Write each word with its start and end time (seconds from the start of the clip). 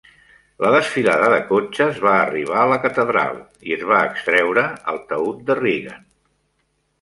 La 0.65 0.69
desfilada 0.75 1.27
de 1.33 1.37
cotxes 1.49 1.99
va 2.05 2.13
arribar 2.21 2.57
a 2.61 2.71
la 2.71 2.79
Catedral 2.85 3.37
i 3.71 3.77
es 3.77 3.85
va 3.93 4.01
extreure 4.13 4.65
el 4.95 4.99
taüt 5.13 5.45
de 5.51 5.59
Reagan. 5.61 6.03